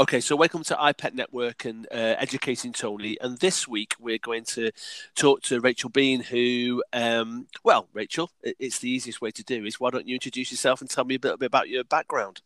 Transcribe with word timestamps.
Okay, 0.00 0.20
so 0.20 0.34
welcome 0.34 0.64
to 0.64 0.74
iPet 0.76 1.12
Network 1.12 1.66
and 1.66 1.86
uh, 1.92 2.16
Educating 2.18 2.72
Tony. 2.72 3.18
And 3.20 3.36
this 3.36 3.68
week 3.68 3.92
we're 4.00 4.16
going 4.16 4.44
to 4.44 4.70
talk 5.14 5.42
to 5.42 5.60
Rachel 5.60 5.90
Bean, 5.90 6.22
who, 6.22 6.82
um, 6.94 7.46
well, 7.64 7.86
Rachel, 7.92 8.30
it's 8.42 8.78
the 8.78 8.88
easiest 8.88 9.20
way 9.20 9.30
to 9.32 9.44
do 9.44 9.66
is 9.66 9.78
why 9.78 9.90
don't 9.90 10.08
you 10.08 10.14
introduce 10.14 10.50
yourself 10.50 10.80
and 10.80 10.88
tell 10.88 11.04
me 11.04 11.16
a 11.16 11.18
little 11.22 11.36
bit 11.36 11.48
about 11.48 11.68
your 11.68 11.84
background? 11.84 12.40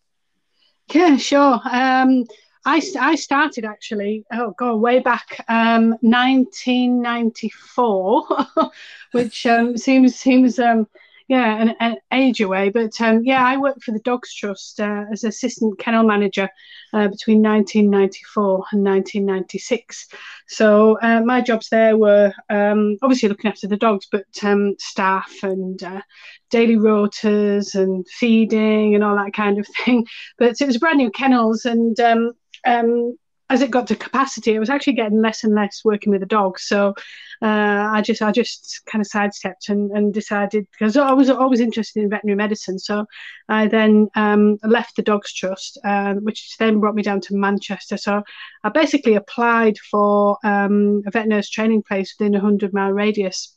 Yeah, 0.93 1.17
sure. 1.17 1.61
Um, 1.71 2.25
I, 2.65 2.83
I 2.99 3.15
started 3.15 3.65
actually, 3.65 4.25
oh 4.33 4.53
god, 4.59 4.81
way 4.81 4.99
back 4.99 5.45
um, 5.47 5.91
1994, 6.01 8.27
which 9.13 9.47
um, 9.47 9.77
seems 9.77 10.17
seems 10.17 10.59
um, 10.59 10.89
yeah, 11.29 11.57
an, 11.57 11.75
an 11.81 11.97
age 12.13 12.41
away. 12.41 12.69
But 12.69 13.01
um, 13.01 13.23
yeah, 13.25 13.45
I 13.45 13.57
worked 13.57 13.83
for 13.83 13.93
the 13.93 14.01
Dogs 14.01 14.35
Trust 14.35 14.81
uh, 14.81 15.05
as 15.11 15.25
assistant 15.25 15.79
kennel 15.79 16.05
manager 16.05 16.49
uh, 16.93 17.09
between 17.09 17.43
1994 17.43 18.65
and 18.73 18.85
1996. 18.85 20.09
So 20.49 20.99
uh, 21.01 21.23
my 21.23 21.41
jobs 21.41 21.69
there 21.71 21.97
were 21.97 22.33
um, 22.51 22.99
obviously 23.03 23.31
looking 23.31 23.51
after 23.51 23.67
the 23.67 23.77
dogs, 23.77 24.07
but 24.13 24.27
um, 24.43 24.75
staff 24.79 25.33
and 25.43 25.83
uh, 25.83 26.03
daily 26.51 26.77
rotas 26.77 27.75
and 27.75 28.07
feeding 28.09 28.95
and 28.95 29.03
all 29.03 29.17
that 29.17 29.33
kind 29.33 29.59
of 29.59 29.67
thing. 29.85 30.07
But 30.39 30.61
it 30.61 30.67
was 30.67 30.79
brand 30.79 30.99
new 30.99 31.11
kennels 31.11 31.65
and 31.65 31.99
um, 32.01 32.33
um, 32.67 33.17
as 33.55 33.63
it 33.63 33.71
got 33.71 33.87
to 33.87 33.97
capacity, 33.97 34.57
I 34.57 34.59
was 34.59 34.69
actually 34.69 34.95
getting 34.95 35.23
less 35.23 35.45
and 35.45 35.55
less 35.55 35.83
working 35.85 36.11
with 36.11 36.21
the 36.21 36.27
dogs. 36.27 36.65
So 36.65 36.95
uh, 37.41 37.89
I 37.97 38.03
just 38.05 38.21
I 38.21 38.33
just 38.33 38.83
kind 38.87 39.01
of 39.01 39.07
sidestepped 39.07 39.69
and, 39.69 39.91
and 39.93 40.13
decided 40.13 40.67
because 40.73 40.97
I 40.97 41.13
was 41.13 41.31
always 41.31 41.61
interested 41.61 42.03
in 42.03 42.11
veterinary 42.11 42.37
medicine. 42.37 42.79
So 42.79 43.07
I 43.49 43.69
then 43.69 44.09
um, 44.17 44.59
left 44.65 44.97
the 44.97 45.03
Dogs 45.03 45.33
Trust, 45.33 45.79
um, 45.85 46.25
which 46.25 46.57
then 46.59 46.81
brought 46.81 46.97
me 46.97 47.03
down 47.03 47.21
to 47.23 47.37
Manchester. 47.37 47.97
So 47.97 48.23
I 48.65 48.69
basically 48.71 49.15
applied 49.15 49.79
for 49.79 50.37
um, 50.45 51.03
a 51.07 51.11
vet 51.13 51.29
nurse 51.29 51.49
training 51.49 51.85
place 51.85 52.15
within 52.19 52.35
a 52.35 52.41
hundred 52.41 52.75
mile 52.75 52.93
radius 52.93 53.54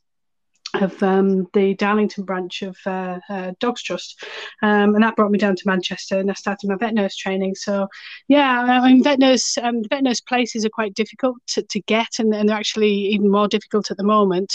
of 0.81 1.02
um, 1.03 1.47
the 1.53 1.73
Darlington 1.75 2.23
branch 2.23 2.61
of 2.61 2.78
uh, 2.86 3.20
uh, 3.30 3.53
Dogs 3.59 3.83
Trust, 3.83 4.23
um, 4.61 4.95
and 4.95 5.03
that 5.03 5.16
brought 5.16 5.31
me 5.31 5.38
down 5.38 5.56
to 5.56 5.64
Manchester, 5.66 6.19
and 6.19 6.30
I 6.30 6.34
started 6.34 6.69
my 6.69 6.75
vet 6.75 6.94
nurse 6.94 7.16
training. 7.16 7.56
So, 7.56 7.88
yeah, 8.28 8.61
I 8.61 8.88
mean, 8.88 9.03
vet 9.03 9.19
nurse 9.19 9.58
um, 9.58 9.84
vet 9.89 10.03
nurse 10.03 10.22
places 10.22 10.66
are 10.66 10.69
quite 10.69 10.94
difficult 10.94 11.38
to, 11.47 11.64
to 11.64 11.81
get, 11.81 12.19
and, 12.19 12.34
and, 12.34 12.50
they're 12.50 12.58
actually 12.58 12.92
even 12.92 13.30
more 13.30 13.47
difficult 13.47 13.92
at 13.92 13.97
the 13.97 14.03
moment. 14.03 14.53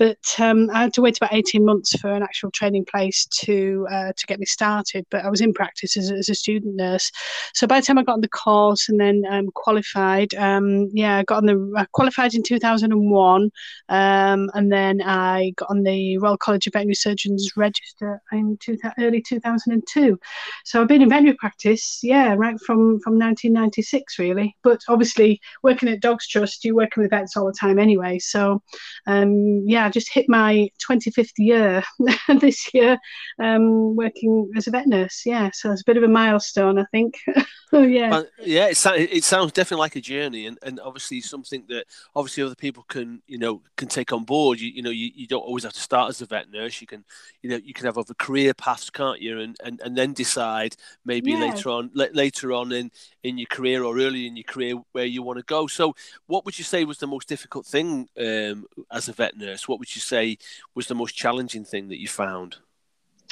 But 0.00 0.16
um, 0.38 0.70
I 0.72 0.80
had 0.80 0.94
to 0.94 1.02
wait 1.02 1.18
about 1.18 1.34
18 1.34 1.62
months 1.62 1.94
for 2.00 2.10
an 2.10 2.22
actual 2.22 2.50
training 2.52 2.86
place 2.90 3.26
to 3.42 3.86
uh, 3.90 4.12
to 4.16 4.26
get 4.26 4.40
me 4.40 4.46
started. 4.46 5.04
But 5.10 5.26
I 5.26 5.28
was 5.28 5.42
in 5.42 5.52
practice 5.52 5.94
as, 5.94 6.10
as, 6.10 6.30
a 6.30 6.34
student 6.34 6.74
nurse. 6.76 7.10
So 7.52 7.66
by 7.66 7.80
the 7.80 7.86
time 7.86 7.98
I 7.98 8.02
got 8.02 8.14
on 8.14 8.22
the 8.22 8.28
course 8.28 8.88
and 8.88 8.98
then 8.98 9.24
um, 9.28 9.50
qualified, 9.54 10.32
um, 10.36 10.88
yeah, 10.94 11.18
I 11.18 11.24
got 11.24 11.36
on 11.36 11.44
the 11.44 11.74
I 11.76 11.84
qualified 11.92 12.32
in 12.32 12.42
2001, 12.42 13.50
um, 13.90 14.50
and 14.54 14.72
then 14.72 15.02
I 15.02 15.52
got 15.56 15.68
on 15.68 15.82
the 15.82 16.16
Royal 16.16 16.38
College 16.38 16.66
of 16.66 16.72
Veterinary 16.72 16.94
Surgeons 16.94 17.50
register 17.54 18.22
in 18.32 18.56
two, 18.58 18.78
early 18.98 19.20
2002. 19.20 20.18
So 20.64 20.80
I've 20.80 20.88
been 20.88 21.02
in 21.02 21.10
veterinary 21.10 21.36
practice, 21.36 22.00
yeah, 22.02 22.32
right 22.38 22.58
from 22.64 23.00
from 23.00 23.18
1996 23.18 24.18
really. 24.18 24.56
But 24.62 24.80
obviously 24.88 25.42
working 25.62 25.90
at 25.90 26.00
Dogs 26.00 26.26
Trust, 26.26 26.64
you're 26.64 26.74
working 26.74 27.02
with 27.02 27.10
vets 27.10 27.36
all 27.36 27.44
the 27.44 27.52
time 27.52 27.78
anyway. 27.78 28.18
So 28.18 28.62
um, 29.06 29.62
yeah 29.66 29.89
just 29.90 30.12
hit 30.12 30.28
my 30.28 30.70
25th 30.88 31.32
year 31.38 31.82
this 32.40 32.72
year 32.72 32.98
um, 33.38 33.96
working 33.96 34.50
as 34.56 34.66
a 34.66 34.70
vet 34.70 34.86
nurse. 34.86 35.22
Yeah, 35.24 35.50
so 35.52 35.72
it's 35.72 35.82
a 35.82 35.84
bit 35.84 35.96
of 35.96 36.02
a 36.02 36.08
milestone, 36.08 36.78
I 36.78 36.84
think. 36.90 37.18
oh, 37.72 37.82
yeah. 37.82 38.10
Well, 38.10 38.26
yeah, 38.40 38.68
it, 38.68 38.86
it 38.86 39.24
sounds 39.24 39.52
definitely 39.52 39.80
like 39.80 39.96
a 39.96 40.00
journey 40.00 40.46
and, 40.46 40.58
and 40.62 40.80
obviously 40.80 41.20
something 41.20 41.64
that 41.68 41.84
obviously 42.14 42.42
other 42.42 42.54
people 42.54 42.84
can, 42.88 43.22
you 43.26 43.38
know, 43.38 43.62
can 43.76 43.88
take 43.88 44.12
on 44.12 44.24
board. 44.24 44.60
You, 44.60 44.70
you 44.70 44.82
know, 44.82 44.90
you, 44.90 45.10
you 45.14 45.26
don't 45.26 45.42
always 45.42 45.64
have 45.64 45.72
to 45.72 45.80
start 45.80 46.10
as 46.10 46.20
a 46.20 46.26
vet 46.26 46.50
nurse. 46.50 46.80
You 46.80 46.86
can, 46.86 47.04
you 47.42 47.50
know, 47.50 47.60
you 47.62 47.74
can 47.74 47.86
have 47.86 47.98
other 47.98 48.14
career 48.14 48.54
paths, 48.54 48.90
can't 48.90 49.20
you? 49.20 49.40
And, 49.40 49.56
and, 49.64 49.80
and 49.80 49.96
then 49.96 50.12
decide 50.12 50.76
maybe 51.04 51.32
yeah. 51.32 51.40
later 51.40 51.70
on, 51.70 51.90
later 51.94 52.52
on 52.52 52.72
in, 52.72 52.90
in 53.22 53.38
your 53.38 53.46
career 53.46 53.84
or 53.84 53.98
early 53.98 54.26
in 54.26 54.36
your 54.36 54.44
career 54.44 54.76
where 54.92 55.04
you 55.04 55.22
want 55.22 55.38
to 55.38 55.44
go. 55.44 55.66
So 55.66 55.94
what 56.26 56.44
would 56.44 56.58
you 56.58 56.64
say 56.64 56.84
was 56.84 56.98
the 56.98 57.06
most 57.06 57.28
difficult 57.28 57.66
thing 57.66 58.08
um, 58.18 58.66
as 58.90 59.08
a 59.08 59.12
vet 59.12 59.36
nurse? 59.36 59.68
What 59.68 59.79
would 59.80 59.96
you 59.96 60.00
say 60.00 60.38
was 60.76 60.86
the 60.86 60.94
most 60.94 61.16
challenging 61.16 61.64
thing 61.64 61.88
that 61.88 62.00
you 62.00 62.06
found? 62.06 62.58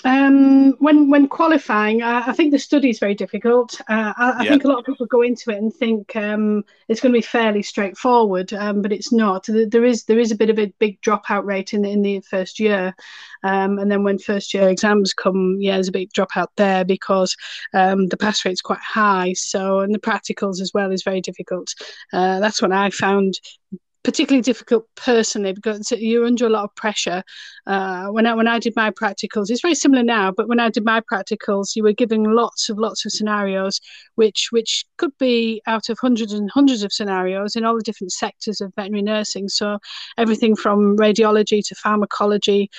Um, 0.05 0.75
when 0.79 1.11
when 1.11 1.27
qualifying, 1.27 2.03
I, 2.03 2.29
I, 2.29 2.33
think 2.33 2.53
the 2.53 2.59
study 2.59 2.89
is 2.89 3.01
very 3.01 3.17
difficult. 3.17 3.81
Uh, 3.89 4.13
I, 4.17 4.31
I 4.31 4.43
yeah. 4.45 4.51
think 4.51 4.63
a 4.63 4.69
lot 4.69 4.79
of 4.79 4.85
people 4.85 5.07
go 5.07 5.23
into 5.23 5.51
it 5.51 5.57
and 5.59 5.75
think 5.75 6.15
um, 6.15 6.65
it's 6.87 7.01
going 7.01 7.13
to 7.13 7.19
be 7.19 7.23
fairly 7.23 7.63
straightforward, 7.63 8.53
um, 8.53 8.81
but 8.81 8.93
it's 8.93 9.13
not. 9.13 9.47
There 9.49 9.85
is 9.85 10.05
there 10.05 10.21
is 10.21 10.31
a 10.31 10.37
bit 10.37 10.51
of 10.51 10.59
a 10.61 10.73
big 10.79 11.03
dropout 11.03 11.45
rate 11.45 11.75
in 11.75 11.83
the, 11.83 11.91
in 11.91 12.03
the 12.03 12.21
first 12.21 12.61
year, 12.61 12.95
um, 13.43 13.81
and 13.81 13.91
then 13.91 14.05
when 14.05 14.21
first 14.21 14.55
year 14.55 14.69
exams 14.69 15.13
come, 15.13 15.57
yeah, 15.59 15.75
there's 15.75 15.89
a 15.89 15.93
big 15.93 16.13
dropout 16.13 16.49
there 16.57 16.85
because 16.85 17.37
um, 17.75 18.07
the 18.07 18.17
pass 18.17 18.45
rate 18.45 18.53
is 18.53 18.63
quite 18.63 18.79
high. 18.79 19.33
So 19.33 19.81
and 19.81 19.93
the 19.93 19.99
practicals 19.99 20.61
as 20.61 20.71
well 20.73 20.93
is 20.93 21.03
very 21.03 21.21
difficult. 21.21 21.75
Uh, 22.13 22.39
that's 22.39 22.63
what 22.63 22.71
I 22.71 22.91
found 22.91 23.41
particularly 24.09 24.41
difficult 24.41 24.87
personally 24.97 25.53
because 25.53 25.91
you're 25.91 26.25
under 26.25 26.47
a 26.47 26.49
lot 26.49 26.65
of 26.65 26.75
pressure. 26.77 27.23
Uh, 27.67 28.07
when 28.07 28.25
I 28.27 28.33
when 28.33 28.49
I 28.49 28.59
did 28.59 28.73
my 28.75 28.91
practicals, 28.91 29.51
it's 29.51 29.61
very 29.61 29.75
similar 29.75 30.03
now, 30.03 30.33
but 30.35 30.49
when 30.49 30.59
I 30.59 30.71
did 30.71 30.83
my 30.83 31.03
practicals, 31.13 31.77
you 31.77 31.83
were 31.83 31.93
given 31.93 32.23
lots 32.25 32.71
of 32.71 32.79
lots 32.79 33.05
of 33.05 33.13
scenarios, 33.13 33.83
which 34.15 34.49
which 34.51 34.87
could 34.97 35.11
be 35.19 35.61
out 35.67 35.91
of 35.91 35.99
hundreds 35.99 36.33
and 36.33 36.51
hundreds 36.51 36.83
of 36.83 36.91
scenarios 36.91 37.55
in 37.55 37.67
all 37.67 37.77
the 37.77 37.83
different 37.83 38.13
sectors 38.13 38.63
of 38.63 38.73
veterinary 38.77 39.03
nursing. 39.03 39.47
So 39.47 39.79
everything 40.17 40.57
from 40.57 40.97
radiology 40.97 41.61
to 41.69 41.75
pharmacology 41.75 42.71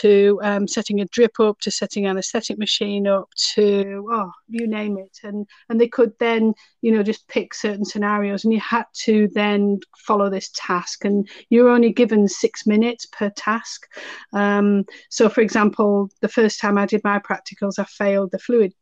to 0.00 0.38
um, 0.42 0.68
setting 0.68 1.00
a 1.00 1.06
drip 1.06 1.40
up 1.40 1.60
to 1.60 1.70
setting 1.70 2.04
an 2.04 2.10
anaesthetic 2.10 2.58
machine 2.58 3.06
up 3.06 3.30
to 3.54 4.06
oh 4.12 4.30
you 4.48 4.66
name 4.66 4.98
it, 4.98 5.18
and 5.22 5.46
and 5.70 5.80
they 5.80 5.88
could 5.88 6.12
then 6.20 6.52
you 6.82 6.92
know 6.92 7.02
just 7.02 7.26
pick 7.28 7.54
certain 7.54 7.86
scenarios, 7.86 8.44
and 8.44 8.52
you 8.52 8.60
had 8.60 8.84
to 9.04 9.28
then 9.32 9.78
follow 9.96 10.28
this 10.28 10.50
task 10.74 11.04
and 11.04 11.28
you're 11.50 11.68
only 11.68 11.92
given 11.92 12.28
six 12.28 12.66
minutes 12.66 13.06
per 13.06 13.30
task 13.30 13.86
um, 14.32 14.84
so 15.10 15.28
for 15.28 15.40
example 15.40 16.10
the 16.20 16.28
first 16.28 16.60
time 16.60 16.78
i 16.78 16.86
did 16.86 17.02
my 17.04 17.18
practicals 17.18 17.78
i 17.78 17.84
failed 17.84 18.30
the 18.32 18.38
fluid 18.38 18.72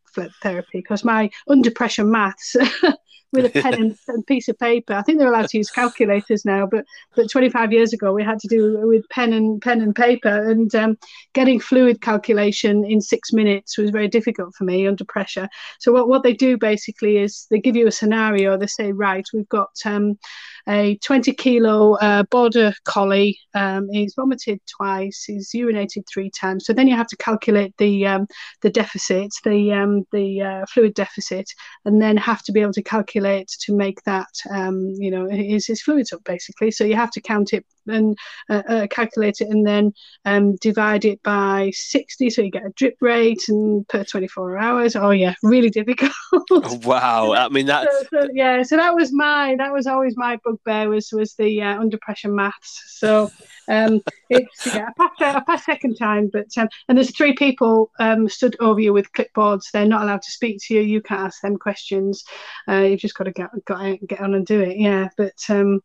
therapy 0.42 0.78
because 0.78 1.04
my 1.04 1.30
under 1.48 1.70
pressure 1.70 2.04
maths 2.04 2.56
with 3.32 3.46
a 3.46 3.50
pen 3.62 3.74
and, 3.74 3.96
and, 4.08 4.26
piece 4.26 4.48
of 4.48 4.58
paper. 4.58 4.92
I 4.92 5.02
think 5.02 5.18
they're 5.18 5.32
allowed 5.32 5.48
to 5.48 5.58
use 5.58 5.70
calculators 5.70 6.44
now, 6.44 6.66
but 6.66 6.84
but 7.16 7.30
25 7.30 7.72
years 7.72 7.92
ago 7.92 8.12
we 8.12 8.22
had 8.22 8.38
to 8.40 8.48
do 8.48 8.78
with 8.86 9.08
pen 9.08 9.32
and 9.32 9.60
pen 9.60 9.80
and 9.80 9.94
paper. 9.94 10.50
And 10.50 10.72
um, 10.74 10.98
getting 11.32 11.60
fluid 11.60 12.00
calculation 12.00 12.84
in 12.84 13.00
six 13.00 13.32
minutes 13.32 13.78
was 13.78 13.90
very 13.90 14.08
difficult 14.08 14.54
for 14.54 14.64
me 14.64 14.86
under 14.86 15.04
pressure. 15.04 15.48
So 15.80 15.92
what 15.92 16.08
what 16.08 16.22
they 16.22 16.34
do 16.34 16.56
basically 16.56 17.18
is 17.18 17.46
they 17.50 17.58
give 17.58 17.76
you 17.76 17.86
a 17.86 17.92
scenario. 17.92 18.56
They 18.56 18.66
say, 18.66 18.92
right, 18.92 19.26
we've 19.32 19.48
got 19.48 19.70
um, 19.84 20.18
a 20.68 20.96
20 20.98 21.32
kilo 21.34 21.94
uh, 21.94 22.22
border 22.30 22.72
collie. 22.84 23.38
Um, 23.54 23.88
he's 23.90 24.14
vomited 24.14 24.60
twice. 24.66 25.24
He's 25.24 25.50
urinated 25.54 26.04
three 26.12 26.30
times. 26.30 26.66
So 26.66 26.72
then 26.72 26.88
you 26.88 26.96
have 26.96 27.08
to 27.08 27.16
calculate 27.16 27.74
the 27.78 28.06
um, 28.06 28.26
the 28.62 28.70
deficit, 28.70 29.30
the 29.44 29.72
um, 29.72 30.04
the 30.12 30.40
uh, 30.40 30.66
fluid 30.66 30.94
deficit, 30.94 31.50
and 31.84 32.00
then 32.00 32.16
have 32.16 32.42
to 32.44 32.52
be 32.52 32.60
able 32.60 32.72
to 32.74 32.82
calculate 32.82 33.48
to 33.60 33.74
make 33.74 34.02
that, 34.04 34.28
um, 34.50 34.94
you 34.98 35.10
know, 35.10 35.28
his, 35.28 35.66
his 35.66 35.82
fluids 35.82 36.12
up 36.12 36.22
basically. 36.24 36.70
So 36.70 36.84
you 36.84 36.96
have 36.96 37.10
to 37.12 37.20
count 37.20 37.52
it 37.52 37.64
and 37.86 38.16
uh, 38.48 38.62
uh, 38.68 38.86
calculate 38.88 39.40
it 39.40 39.48
and 39.48 39.66
then 39.66 39.92
um, 40.24 40.56
divide 40.56 41.04
it 41.04 41.22
by 41.22 41.70
60 41.74 42.30
so 42.30 42.42
you 42.42 42.50
get 42.50 42.66
a 42.66 42.70
drip 42.70 42.96
rate 43.00 43.48
and 43.48 43.86
per 43.88 44.04
24 44.04 44.58
hours. 44.58 44.96
Oh, 44.96 45.10
yeah, 45.10 45.34
really 45.42 45.70
difficult. 45.70 46.12
oh, 46.32 46.80
wow. 46.84 47.32
I 47.32 47.48
mean, 47.48 47.66
that. 47.66 47.88
So, 47.90 48.22
so, 48.22 48.28
yeah, 48.32 48.62
so 48.62 48.76
that 48.76 48.94
was 48.94 49.12
my, 49.12 49.56
that 49.58 49.72
was 49.72 49.86
always 49.86 50.16
my 50.16 50.38
bugbear 50.44 50.88
was, 50.88 51.10
was 51.12 51.34
the 51.34 51.62
uh, 51.62 51.80
under 51.80 51.98
pressure 51.98 52.30
maths. 52.30 52.82
So 52.98 53.30
um, 53.68 54.02
it's, 54.30 54.66
yeah, 54.66 54.88
I 54.88 54.92
passed, 54.96 55.36
I 55.36 55.40
passed 55.40 55.64
second 55.64 55.96
time, 55.96 56.30
but, 56.32 56.46
um, 56.56 56.68
and 56.88 56.96
there's 56.96 57.16
three 57.16 57.34
people 57.34 57.90
um, 57.98 58.28
stood 58.28 58.56
over 58.60 58.80
you 58.80 58.92
with 58.92 59.12
clipboards. 59.12 59.70
They're 59.72 59.86
not 59.86 60.02
allowed 60.02 60.22
to 60.22 60.30
speak 60.30 60.60
to 60.62 60.74
you. 60.74 60.80
You 60.80 61.02
can't 61.02 61.20
ask 61.22 61.40
them 61.42 61.56
questions. 61.56 62.24
Uh, 62.68 62.80
you've 62.80 63.00
just 63.00 63.16
got 63.16 63.24
to 63.24 63.32
get, 63.32 63.50
got, 63.64 63.98
get 64.06 64.20
on 64.20 64.34
and 64.34 64.46
do 64.46 64.60
it. 64.60 64.76
Yeah. 64.78 65.08
But, 65.16 65.38
um, 65.48 65.80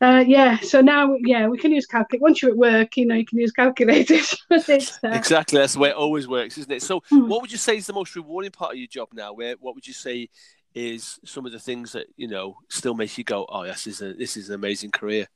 uh, 0.00 0.24
yeah, 0.26 0.58
so 0.60 0.80
now, 0.80 1.16
yeah, 1.20 1.46
we 1.46 1.58
can 1.58 1.72
use 1.72 1.86
calculator. 1.86 2.22
Once 2.22 2.42
you're 2.42 2.50
at 2.50 2.56
work, 2.56 2.96
you 2.96 3.06
know, 3.06 3.14
you 3.14 3.24
can 3.24 3.38
use 3.38 3.52
calculators. 3.52 4.36
uh... 4.50 4.58
Exactly, 5.04 5.58
that's 5.58 5.74
the 5.74 5.78
way 5.78 5.90
it 5.90 5.96
always 5.96 6.26
works, 6.28 6.58
isn't 6.58 6.72
it? 6.72 6.82
So, 6.82 7.00
mm. 7.12 7.28
what 7.28 7.40
would 7.40 7.52
you 7.52 7.58
say 7.58 7.76
is 7.76 7.86
the 7.86 7.92
most 7.92 8.14
rewarding 8.16 8.50
part 8.50 8.72
of 8.72 8.78
your 8.78 8.88
job 8.88 9.08
now? 9.12 9.32
Where 9.32 9.54
what 9.60 9.74
would 9.74 9.86
you 9.86 9.94
say 9.94 10.28
is 10.74 11.20
some 11.24 11.46
of 11.46 11.52
the 11.52 11.60
things 11.60 11.92
that 11.92 12.06
you 12.16 12.26
know 12.26 12.56
still 12.68 12.94
makes 12.94 13.16
you 13.16 13.24
go, 13.24 13.46
"Oh, 13.48 13.64
this 13.64 13.86
is 13.86 14.02
a 14.02 14.12
this 14.12 14.36
is 14.36 14.48
an 14.48 14.56
amazing 14.56 14.90
career." 14.90 15.28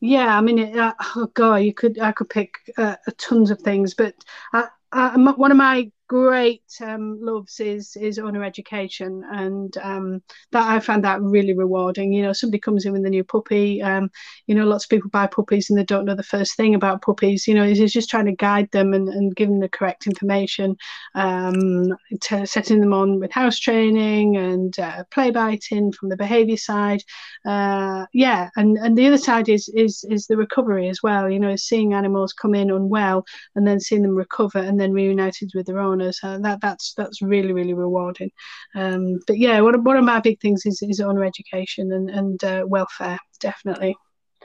Yeah, 0.00 0.36
I 0.36 0.40
mean, 0.40 0.58
it, 0.58 0.76
uh, 0.76 0.94
oh 1.14 1.30
god, 1.32 1.56
you 1.56 1.72
could 1.72 1.98
I 1.98 2.12
could 2.12 2.28
pick 2.28 2.54
uh, 2.76 2.96
tons 3.16 3.50
of 3.50 3.60
things, 3.60 3.94
but 3.94 4.14
I, 4.52 4.68
I, 4.92 5.16
one 5.16 5.50
of 5.50 5.56
my 5.56 5.90
great 6.08 6.62
um, 6.80 7.18
loves 7.20 7.60
is 7.60 7.96
is 7.96 8.18
owner 8.18 8.44
education, 8.44 9.22
and 9.30 9.76
um, 9.78 10.22
that 10.52 10.70
I 10.70 10.80
found 10.80 11.04
that 11.04 11.20
really 11.20 11.54
rewarding. 11.54 12.12
You 12.12 12.22
know, 12.22 12.32
somebody 12.32 12.60
comes 12.60 12.84
in 12.84 12.92
with 12.92 13.04
a 13.04 13.10
new 13.10 13.24
puppy. 13.24 13.82
Um, 13.82 14.10
you 14.46 14.54
know, 14.54 14.64
lots 14.66 14.84
of 14.84 14.90
people 14.90 15.10
buy 15.10 15.26
puppies 15.26 15.70
and 15.70 15.78
they 15.78 15.84
don't 15.84 16.04
know 16.04 16.14
the 16.14 16.22
first 16.22 16.56
thing 16.56 16.74
about 16.74 17.02
puppies. 17.02 17.46
You 17.46 17.54
know, 17.54 17.66
he's 17.66 17.92
just 17.92 18.10
trying 18.10 18.26
to 18.26 18.32
guide 18.32 18.70
them 18.72 18.92
and, 18.94 19.08
and 19.08 19.34
give 19.34 19.48
them 19.48 19.60
the 19.60 19.68
correct 19.68 20.06
information, 20.06 20.76
um, 21.14 21.88
setting 22.44 22.80
them 22.80 22.92
on 22.92 23.18
with 23.20 23.32
house 23.32 23.58
training 23.58 24.36
and 24.36 24.78
uh, 24.78 25.04
play 25.10 25.30
biting 25.30 25.92
from 25.92 26.08
the 26.08 26.16
behaviour 26.16 26.56
side. 26.56 27.02
Uh, 27.44 28.06
yeah, 28.12 28.48
and 28.56 28.76
and 28.78 28.96
the 28.96 29.06
other 29.06 29.18
side 29.18 29.48
is 29.48 29.68
is 29.74 30.04
is 30.10 30.26
the 30.26 30.36
recovery 30.36 30.88
as 30.88 31.02
well. 31.02 31.30
You 31.30 31.40
know, 31.40 31.56
seeing 31.56 31.94
animals 31.94 32.32
come 32.32 32.54
in 32.54 32.70
unwell 32.70 33.24
and 33.54 33.66
then 33.66 33.80
seeing 33.80 34.02
them 34.02 34.14
recover 34.14 34.58
and 34.58 34.78
then 34.80 34.92
reunited 34.92 35.50
with 35.54 35.66
their 35.66 35.80
owners. 35.96 36.20
Uh, 36.22 36.38
that 36.38 36.60
that's 36.60 36.94
that's 36.94 37.22
really 37.22 37.52
really 37.52 37.74
rewarding. 37.74 38.30
Um, 38.74 39.20
but 39.26 39.38
yeah, 39.38 39.60
one 39.60 39.74
of, 39.74 39.82
one 39.82 39.96
of 39.96 40.04
my 40.04 40.20
big 40.20 40.40
things 40.40 40.66
is 40.66 40.82
is 40.82 41.00
owner 41.00 41.24
education 41.24 41.92
and 41.92 42.10
and 42.10 42.44
uh, 42.44 42.64
welfare 42.66 43.18
definitely. 43.40 43.96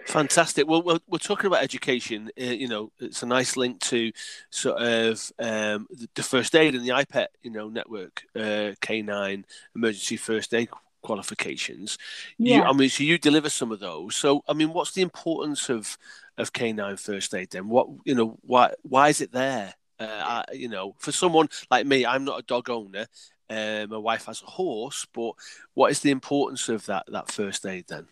Fantastic. 0.07 0.68
Well, 0.68 0.81
we're, 0.81 1.00
we're 1.07 1.19
talking 1.19 1.45
about 1.45 1.62
education. 1.62 2.31
Uh, 2.39 2.45
you 2.45 2.68
know, 2.68 2.92
it's 3.00 3.21
a 3.21 3.27
nice 3.27 3.56
link 3.56 3.80
to 3.81 4.12
sort 4.50 4.81
of 4.81 5.31
um, 5.38 5.88
the 6.15 6.24
first 6.24 6.56
aid 6.56 6.74
and 6.74 6.83
the 6.83 6.89
IPET, 6.89 7.27
you 7.44 7.51
know, 7.51 7.69
network, 7.69 8.24
uh, 8.36 8.74
K9 8.81 9.44
emergency 9.75 10.18
first 10.18 10.56
aid 10.56 10.69
qualifications. 11.03 12.00
Yeah. 12.39 12.57
You, 12.57 12.63
I 12.63 12.74
mean, 12.74 12.89
so 12.89 13.03
you 13.03 13.19
deliver 13.19 13.50
some 13.50 13.71
of 13.71 13.80
those. 13.80 14.15
So, 14.15 14.44
I 14.48 14.53
mean, 14.53 14.74
what's 14.74 14.92
the 14.92 15.03
importance 15.03 15.69
of 15.69 15.98
of 16.38 16.51
K9 16.51 17.00
first 17.00 17.36
aid 17.36 17.51
then? 17.51 17.69
What 17.69 17.88
you 18.03 18.15
know, 18.15 18.39
why 18.42 18.74
why 18.81 19.09
is 19.09 19.21
it 19.21 19.31
there? 19.31 19.75
Uh, 20.01 20.44
I, 20.50 20.53
you 20.53 20.68
know, 20.68 20.95
for 20.98 21.12
someone 21.12 21.48
like 21.69 21.86
me, 21.86 22.06
I'm 22.06 22.25
not 22.25 22.39
a 22.39 22.44
dog 22.44 22.69
owner. 22.69 23.06
Uh, 23.50 23.86
my 23.89 23.98
wife 23.98 24.25
has 24.25 24.42
a 24.42 24.45
horse, 24.45 25.06
but 25.13 25.33
what 25.74 25.92
is 25.92 26.00
the 26.00 26.12
importance 26.12 26.69
of 26.69 26.86
that 26.88 27.06
that 27.09 27.31
first 27.31 27.65
aid 27.65 27.86
then? 27.88 28.07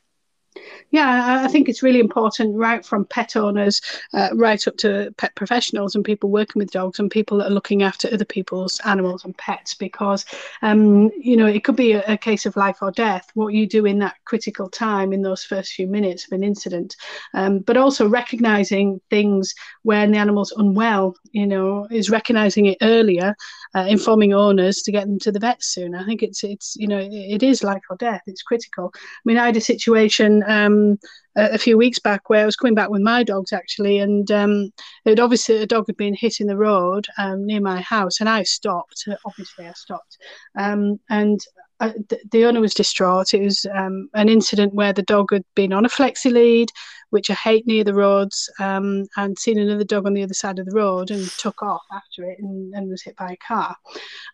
Yeah, 0.92 1.44
I 1.44 1.48
think 1.48 1.70
it's 1.70 1.84
really 1.84 2.00
important, 2.00 2.56
right 2.56 2.84
from 2.84 3.06
pet 3.06 3.36
owners 3.36 3.80
uh, 4.14 4.30
right 4.34 4.68
up 4.68 4.76
to 4.78 5.14
pet 5.18 5.36
professionals 5.36 5.94
and 5.94 6.04
people 6.04 6.32
working 6.32 6.60
with 6.60 6.72
dogs 6.72 6.98
and 6.98 7.12
people 7.12 7.38
that 7.38 7.48
are 7.48 7.54
looking 7.54 7.84
after 7.84 8.12
other 8.12 8.26
people's 8.26 8.80
animals 8.86 9.24
and 9.24 9.38
pets, 9.38 9.76
because 9.76 10.26
um, 10.64 11.12
you 11.20 11.38
know 11.38 11.46
it 11.46 11.64
could 11.64 11.76
be 11.76 11.92
a, 11.92 12.04
a, 12.08 12.18
case 12.18 12.48
of 12.48 12.56
life 12.56 12.78
or 12.82 12.90
death. 12.92 13.30
What 13.36 13.54
you 13.54 13.68
do 13.68 13.86
in 13.86 14.00
that 14.00 14.16
critical 14.26 14.68
time 14.68 15.14
in 15.14 15.22
those 15.22 15.44
first 15.44 15.74
few 15.74 15.86
minutes 15.86 16.26
of 16.26 16.32
an 16.32 16.44
incident, 16.44 16.96
um, 17.36 17.60
but 17.60 17.78
also 17.78 18.10
recognizing 18.10 19.00
things 19.12 19.54
when 19.84 20.12
the 20.12 20.18
animal's 20.18 20.54
unwell. 20.58 21.16
You 21.34 21.46
know, 21.46 21.88
is 21.92 22.10
recognizing 22.10 22.66
it 22.66 22.80
earlier, 22.82 23.36
uh, 23.75 23.86
informing 23.88 24.33
owners 24.33 24.81
to 24.81 24.92
get 24.92 25.06
them 25.06 25.19
to 25.19 25.31
the 25.31 25.39
vet 25.39 25.63
soon. 25.63 25.95
I 25.95 26.06
think 26.06 26.24
it's 26.24 26.44
it's 26.44 26.75
you 26.77 26.88
know 26.88 27.00
it, 27.00 27.44
is 27.44 27.63
life 27.63 27.83
or 27.89 27.98
death. 27.98 28.21
It's 28.25 28.42
critical. 28.42 28.92
I 28.95 29.00
mean, 29.25 29.38
I 29.38 29.45
had 29.45 29.57
a 29.57 29.62
situation 29.62 30.44
um, 30.48 31.00
a, 31.36 31.51
a, 31.51 31.57
few 31.57 31.77
weeks 31.77 32.00
back 32.00 32.30
where 32.30 32.42
I 32.42 32.45
was 32.45 32.56
coming 32.56 32.75
back 32.75 32.89
with 32.89 33.01
my 33.01 33.24
dogs 33.24 33.54
actually, 33.54 34.00
and 34.00 34.30
um, 34.31 34.71
it 35.06 35.19
obviously 35.19 35.57
a 35.57 35.68
dog 35.68 35.86
had 35.88 35.98
been 35.98 36.16
hit 36.16 36.39
in 36.39 36.48
the 36.48 36.57
road 36.57 37.07
um, 37.18 37.45
near 37.45 37.62
my 37.62 37.81
house, 37.81 38.19
and 38.19 38.30
I 38.30 38.44
stopped. 38.44 39.07
Obviously, 39.25 39.68
I 39.68 39.74
stopped, 39.74 40.18
um, 40.57 41.00
and 41.10 41.39
uh, 41.80 41.94
the, 42.10 42.19
the, 42.31 42.45
owner 42.45 42.60
was 42.60 42.74
distraught. 42.74 43.33
It 43.33 43.42
was 43.42 43.66
um, 43.74 44.10
an 44.13 44.27
incident 44.27 44.74
where 44.74 44.92
the 44.92 45.04
dog 45.04 45.30
had 45.31 45.45
been 45.56 45.71
on 45.71 45.86
a 45.86 45.89
flexi 45.89 46.31
lead, 46.31 46.71
which 47.10 47.30
I 47.30 47.34
hate 47.34 47.66
near 47.68 47.84
the 47.84 47.94
roads, 47.94 48.50
um, 48.60 49.06
and 49.18 49.38
seen 49.38 49.60
another 49.60 49.84
dog 49.84 50.06
on 50.06 50.14
the 50.14 50.24
other 50.24 50.34
side 50.34 50.60
of 50.60 50.66
the 50.66 50.76
road 50.76 51.12
and 51.12 51.28
took 51.32 51.62
off 51.62 51.84
after 51.92 52.24
it 52.30 52.40
and, 52.40 52.74
and 52.74 52.90
was 52.90 53.02
hit 53.02 53.16
by 53.16 53.32
a 53.32 53.38
car. 53.48 53.76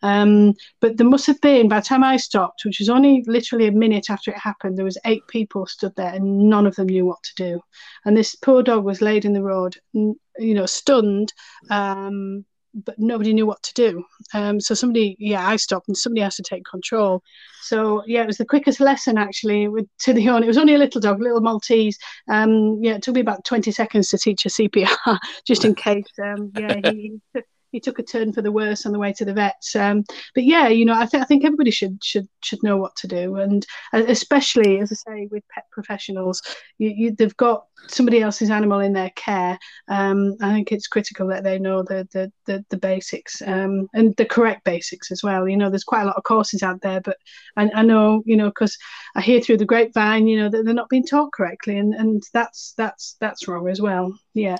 Um, 0.04 0.54
but 0.82 0.98
there 0.98 1.08
must 1.08 1.28
have 1.28 1.40
been, 1.42 1.68
by 1.68 1.80
the 1.80 1.86
time 1.86 2.04
I 2.04 2.18
stopped, 2.18 2.64
which 2.66 2.80
was 2.80 2.90
only 2.90 3.24
literally 3.28 3.68
a 3.68 3.72
minute 3.72 4.10
after 4.10 4.32
it 4.32 4.38
happened, 4.38 4.78
there 4.78 4.86
was 4.86 4.98
eight 5.06 5.26
people 5.28 5.66
stood 5.66 5.96
there 5.96 6.14
and 6.14 6.50
none 6.50 6.68
of 6.68 6.76
them 6.76 6.88
knew 6.88 7.06
what 7.06 7.24
to 7.24 7.36
do. 7.36 7.62
And 8.06 8.16
this 8.16 8.36
poor 8.36 8.64
dog 8.64 8.84
was 8.84 9.02
laid 9.02 9.26
in 9.26 9.34
the 9.34 9.44
road, 9.44 9.78
you 9.94 10.18
know, 10.38 10.66
stunned. 10.66 11.34
Um, 11.70 12.46
but 12.84 13.00
nobody 13.00 13.34
knew 13.34 13.46
what 13.46 13.64
to 13.64 13.74
do. 13.74 14.04
Um, 14.34 14.60
so 14.60 14.76
somebody, 14.76 15.16
yeah, 15.20 15.48
I 15.48 15.56
stopped 15.56 15.88
and 15.88 15.98
somebody 15.98 16.22
has 16.22 16.36
to 16.36 16.44
take 16.44 16.64
control. 16.66 17.24
So 17.62 18.04
yeah, 18.06 18.22
it 18.22 18.28
was 18.28 18.38
the 18.38 18.46
quickest 18.46 18.80
lesson 18.80 19.18
actually 19.18 19.68
with 19.68 19.88
to 20.00 20.14
the 20.14 20.30
owner. 20.30 20.44
It 20.44 20.48
was 20.48 20.58
only 20.58 20.76
a 20.76 20.78
little 20.78 21.02
dog, 21.02 21.20
a 21.20 21.24
little 21.24 21.42
Maltese. 21.42 21.98
Um, 22.30 22.80
yeah, 22.82 22.96
it 22.96 23.02
took 23.02 23.16
me 23.16 23.22
about 23.22 23.46
20 23.46 23.72
seconds 23.72 24.10
to 24.10 24.18
teach 24.18 24.46
a 24.46 24.50
CPR 24.50 25.18
just 25.48 25.66
in 25.66 25.76
case. 25.88 26.06
Um, 26.22 26.52
yeah, 26.56 26.80
he, 26.92 27.20
he, 27.76 27.80
took 27.80 28.00
a 28.00 28.04
turn 28.04 28.34
for 28.34 28.42
the 28.42 28.52
worse 28.52 28.86
on 28.86 28.92
the 28.92 29.00
way 29.00 29.14
to 29.14 29.26
the 29.26 29.34
vets. 29.34 29.76
Um, 29.76 30.04
but 30.34 30.44
yeah, 30.44 30.68
you 30.68 30.86
know, 30.86 30.94
I 30.94 31.06
think 31.06 31.24
I 31.24 31.26
think 31.26 31.46
everybody 31.46 31.72
should 31.72 32.04
should 32.04 32.28
should 32.42 32.64
know 32.64 32.78
what 32.78 32.96
to 32.98 33.08
do, 33.08 33.36
and 33.38 33.66
uh, 33.94 34.04
especially 34.08 34.80
as 34.80 34.92
I 34.92 34.96
say 34.96 35.28
with 35.32 35.44
pet 35.50 35.66
professionals, 35.72 36.42
you, 36.78 36.90
you, 36.90 37.12
they've 37.12 37.38
got 37.38 37.66
somebody 37.88 38.22
else's 38.22 38.50
animal 38.50 38.80
in 38.80 38.94
their 38.94 39.12
care. 39.12 39.60
Um, 39.88 40.36
I 40.42 40.54
think 40.54 40.72
it's 40.72 40.88
critical 40.88 41.28
that 41.28 41.44
they 41.44 41.60
know 41.60 41.84
the 41.84 42.08
the 42.12 42.32
the, 42.46 42.66
the 42.70 42.78
basics 42.78 43.42
um, 43.46 43.88
and 43.94 44.16
the 44.16 44.26
correct 44.26 44.64
basics 44.64 45.12
as 45.12 45.22
well. 45.24 45.48
You 45.48 45.58
know, 45.58 45.70
there's 45.70 45.84
quite 45.84 46.04
a 46.04 46.06
lot 46.06 46.18
of 46.18 46.24
courses 46.24 46.64
out 46.64 46.82
there, 46.82 47.02
but 47.02 47.18
I, 47.58 47.70
I 47.76 47.82
know 47.84 48.24
you 48.26 48.38
know 48.38 48.50
because 48.50 48.78
I 49.16 49.22
hear 49.22 49.42
through 49.42 49.58
the 49.58 49.66
grapevine, 49.66 50.28
you 50.28 50.38
know, 50.38 50.50
that 50.50 50.66
they're 50.66 50.74
not 50.74 50.90
being 50.90 51.06
taught 51.06 51.32
correctly, 51.34 51.78
and 51.78 51.94
and 51.94 52.24
that's 52.34 52.74
that's 52.78 53.16
that's 53.20 53.48
wrong 53.48 53.68
as 53.70 53.82
well. 53.82 54.18
Yeah. 54.34 54.58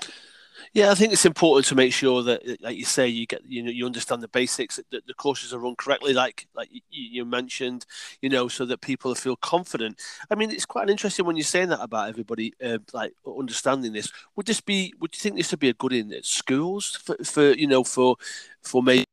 Yeah, 0.72 0.90
I 0.90 0.94
think 0.94 1.12
it's 1.12 1.24
important 1.26 1.66
to 1.66 1.74
make 1.74 1.92
sure 1.92 2.22
that, 2.22 2.42
like 2.62 2.76
you 2.76 2.84
say, 2.84 3.06
you 3.08 3.26
get 3.26 3.42
you 3.46 3.62
know 3.62 3.70
you 3.70 3.86
understand 3.86 4.22
the 4.22 4.28
basics 4.28 4.80
that 4.90 5.06
the 5.06 5.14
courses 5.14 5.52
are 5.52 5.58
run 5.58 5.76
correctly, 5.76 6.12
like 6.12 6.46
like 6.54 6.70
you 6.90 7.24
mentioned, 7.24 7.84
you 8.22 8.28
know, 8.28 8.48
so 8.48 8.64
that 8.66 8.80
people 8.80 9.14
feel 9.14 9.36
confident. 9.36 10.00
I 10.30 10.34
mean, 10.34 10.50
it's 10.50 10.66
quite 10.66 10.88
interesting 10.90 11.26
when 11.26 11.36
you're 11.36 11.44
saying 11.44 11.68
that 11.70 11.80
about 11.82 12.08
everybody, 12.08 12.54
uh, 12.64 12.78
like 12.92 13.12
understanding 13.26 13.92
this. 13.92 14.10
Would 14.36 14.46
this 14.46 14.60
be? 14.60 14.92
Would 15.00 15.14
you 15.14 15.20
think 15.20 15.36
this 15.36 15.50
would 15.50 15.60
be 15.60 15.68
a 15.70 15.74
good 15.74 15.92
in 15.92 16.12
schools 16.22 16.96
for, 17.04 17.16
for 17.24 17.52
you 17.52 17.66
know 17.66 17.84
for 17.84 18.16
for 18.62 18.82
maybe 18.82 19.04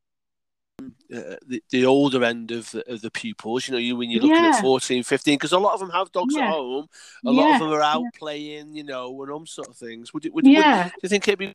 uh, 1.13 1.35
the, 1.45 1.63
the 1.69 1.85
older 1.85 2.23
end 2.23 2.51
of 2.51 2.71
the, 2.71 2.91
of 2.91 3.01
the 3.01 3.11
pupils 3.11 3.67
you 3.67 3.71
know 3.71 3.77
you 3.77 3.95
when 3.95 4.09
you're 4.09 4.21
looking 4.21 4.35
yeah. 4.35 4.55
at 4.55 4.61
14 4.61 5.03
15 5.03 5.35
because 5.35 5.51
a 5.51 5.59
lot 5.59 5.73
of 5.73 5.79
them 5.79 5.89
have 5.89 6.11
dogs 6.11 6.35
yeah. 6.35 6.45
at 6.45 6.49
home 6.49 6.87
a 7.25 7.31
yeah. 7.31 7.41
lot 7.41 7.53
of 7.53 7.59
them 7.61 7.69
are 7.69 7.81
out 7.81 8.03
playing 8.17 8.73
you 8.73 8.83
know 8.83 9.21
and 9.21 9.31
all 9.31 9.45
sort 9.45 9.67
of 9.67 9.75
things 9.75 10.13
would 10.13 10.25
it 10.25 10.33
would, 10.33 10.45
yeah. 10.45 10.85
Would, 10.85 10.91
do 10.91 10.99
you 11.03 11.09
think 11.09 11.27
it'd 11.27 11.39
be 11.39 11.53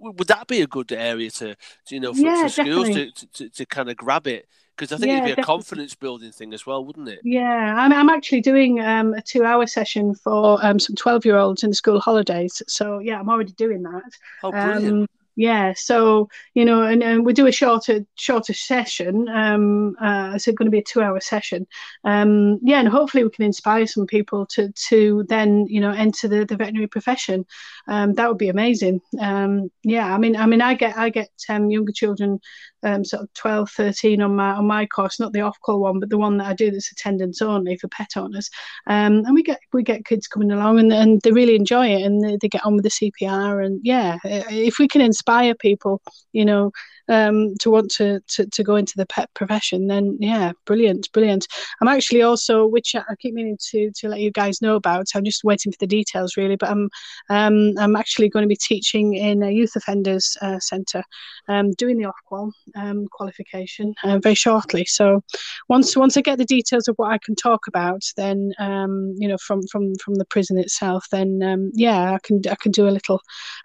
would 0.00 0.28
that 0.28 0.46
be 0.46 0.62
a 0.62 0.66
good 0.66 0.92
area 0.92 1.30
to, 1.30 1.54
to 1.86 1.94
you 1.94 2.00
know 2.00 2.14
for, 2.14 2.42
for 2.42 2.48
schools 2.48 2.88
to, 2.88 3.10
to, 3.34 3.48
to, 3.50 3.66
kind 3.66 3.90
of 3.90 3.96
grab 3.98 4.26
it 4.26 4.48
because 4.76 4.92
I 4.92 4.96
think 4.96 5.12
it'd 5.12 5.24
be 5.24 5.32
a 5.32 5.36
definitely. 5.36 5.44
confidence 5.44 5.94
building 5.94 6.32
thing 6.32 6.52
as 6.52 6.66
well, 6.66 6.84
wouldn't 6.84 7.08
it? 7.08 7.20
Yeah, 7.22 7.74
I'm, 7.76 7.92
I'm 7.92 8.08
actually 8.08 8.40
doing 8.40 8.80
um, 8.80 9.14
a 9.14 9.22
two 9.22 9.44
hour 9.44 9.66
session 9.66 10.14
for 10.14 10.58
um, 10.64 10.78
some 10.78 10.96
12 10.96 11.24
year 11.24 11.36
olds 11.36 11.62
in 11.62 11.70
the 11.70 11.76
school 11.76 12.00
holidays. 12.00 12.60
So, 12.66 12.98
yeah, 12.98 13.20
I'm 13.20 13.28
already 13.28 13.52
doing 13.52 13.82
that. 13.82 14.10
Oh, 14.42 14.50
brilliant. 14.50 14.86
Um, 14.86 15.06
yeah 15.36 15.72
so 15.74 16.28
you 16.54 16.64
know 16.64 16.82
and, 16.82 17.02
and 17.02 17.24
we 17.24 17.32
do 17.32 17.46
a 17.46 17.52
shorter 17.52 18.04
shorter 18.16 18.52
session 18.52 19.28
um 19.28 19.96
uh 20.00 20.32
it's 20.34 20.46
going 20.46 20.66
to 20.66 20.70
be 20.70 20.78
a 20.78 20.82
two 20.82 21.02
hour 21.02 21.20
session? 21.20 21.66
Um 22.04 22.58
yeah 22.62 22.80
and 22.80 22.88
hopefully 22.88 23.24
we 23.24 23.30
can 23.30 23.44
inspire 23.44 23.86
some 23.86 24.06
people 24.06 24.46
to 24.46 24.70
to 24.88 25.24
then 25.28 25.66
you 25.68 25.80
know 25.80 25.90
enter 25.90 26.28
the, 26.28 26.44
the 26.44 26.56
veterinary 26.56 26.86
profession. 26.86 27.44
Um 27.88 28.14
that 28.14 28.28
would 28.28 28.38
be 28.38 28.48
amazing. 28.48 29.00
Um 29.20 29.70
yeah 29.82 30.14
i 30.14 30.18
mean 30.18 30.36
i 30.36 30.46
mean 30.46 30.60
i 30.60 30.74
get 30.74 30.96
i 30.96 31.10
get 31.10 31.30
um 31.48 31.70
younger 31.70 31.92
children 31.92 32.40
um, 32.84 33.04
sort 33.04 33.22
of 33.22 33.32
12, 33.34 33.70
13 33.70 34.22
on 34.22 34.36
my 34.36 34.52
on 34.52 34.66
my 34.66 34.86
course, 34.86 35.18
not 35.18 35.32
the 35.32 35.40
Ofqual 35.40 35.80
one, 35.80 36.00
but 36.00 36.10
the 36.10 36.18
one 36.18 36.36
that 36.38 36.46
I 36.46 36.54
do 36.54 36.70
that's 36.70 36.92
attendance 36.92 37.40
only 37.42 37.76
for 37.76 37.88
pet 37.88 38.10
owners. 38.16 38.50
Um, 38.86 39.24
and 39.24 39.34
we 39.34 39.42
get 39.42 39.60
we 39.72 39.82
get 39.82 40.04
kids 40.04 40.28
coming 40.28 40.52
along 40.52 40.78
and, 40.78 40.92
and 40.92 41.20
they 41.22 41.32
really 41.32 41.56
enjoy 41.56 41.88
it 41.88 42.02
and 42.02 42.22
they, 42.22 42.36
they 42.40 42.48
get 42.48 42.64
on 42.64 42.74
with 42.74 42.84
the 42.84 42.90
CPR 42.90 43.64
and 43.64 43.80
yeah, 43.82 44.18
if 44.24 44.78
we 44.78 44.86
can 44.86 45.00
inspire 45.00 45.23
people, 45.54 46.00
you 46.32 46.44
know, 46.44 46.72
um, 47.08 47.54
to 47.60 47.70
want 47.70 47.90
to, 47.92 48.20
to 48.28 48.46
to 48.46 48.62
go 48.62 48.76
into 48.76 48.94
the 48.96 49.06
pet 49.06 49.30
profession, 49.34 49.86
then 49.86 50.16
yeah, 50.20 50.52
brilliant, 50.66 51.10
brilliant. 51.12 51.46
I'm 51.80 51.88
actually 51.88 52.22
also, 52.22 52.66
which 52.66 52.94
I 52.94 53.02
keep 53.20 53.34
meaning 53.34 53.58
to 53.70 53.90
to 53.96 54.08
let 54.08 54.20
you 54.20 54.30
guys 54.30 54.62
know 54.62 54.76
about. 54.76 55.06
I'm 55.14 55.24
just 55.24 55.44
waiting 55.44 55.72
for 55.72 55.78
the 55.78 55.86
details 55.86 56.36
really, 56.36 56.56
but 56.56 56.70
I'm 56.70 56.88
um, 57.30 57.74
I'm 57.78 57.96
actually 57.96 58.28
going 58.28 58.44
to 58.44 58.48
be 58.48 58.56
teaching 58.56 59.14
in 59.14 59.42
a 59.42 59.50
youth 59.50 59.76
offenders 59.76 60.36
uh, 60.40 60.58
centre, 60.60 61.02
um, 61.48 61.72
doing 61.72 61.98
the 61.98 62.10
Ofqual 62.12 62.52
um, 62.76 63.06
qualification 63.12 63.94
uh, 64.04 64.18
very 64.18 64.34
shortly. 64.34 64.84
So 64.84 65.22
once 65.68 65.96
once 65.96 66.16
I 66.16 66.20
get 66.22 66.38
the 66.38 66.44
details 66.44 66.88
of 66.88 66.94
what 66.96 67.12
I 67.12 67.18
can 67.18 67.34
talk 67.34 67.66
about, 67.66 68.02
then 68.16 68.52
um, 68.58 69.14
you 69.16 69.28
know 69.28 69.38
from 69.38 69.60
from 69.70 69.94
from 69.96 70.14
the 70.14 70.24
prison 70.26 70.58
itself, 70.58 71.06
then 71.10 71.42
um, 71.42 71.70
yeah, 71.74 72.14
I 72.14 72.18
can 72.22 72.40
I 72.50 72.56
can 72.60 72.72
do 72.72 72.88
a 72.88 72.90
little 72.90 73.20